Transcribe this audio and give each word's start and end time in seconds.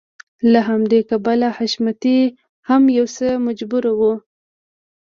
له 0.51 0.59
همدې 0.69 0.99
کبله 1.09 1.47
حشمتی 1.57 2.19
هم 2.69 2.83
يو 2.97 3.05
څه 3.15 3.27
مجبور 3.45 3.83
و. 3.99 4.01